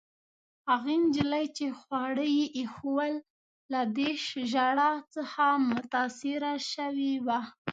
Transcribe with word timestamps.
هغې 0.69 0.95
نجلۍ، 1.03 1.45
چي 1.57 1.67
خواړه 1.79 2.25
يې 2.37 2.45
ایښوول، 2.57 3.13
له 3.71 3.81
دې 3.95 4.09
ژړا 4.51 4.91
څخه 5.15 5.43
متاثره 5.69 6.53
شوې 6.71 7.13
وه. 7.25 7.39